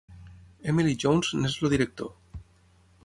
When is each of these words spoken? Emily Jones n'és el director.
Emily 0.71 0.95
Jones 1.03 1.29
n'és 1.43 1.59
el 1.67 1.73
director. 1.75 2.13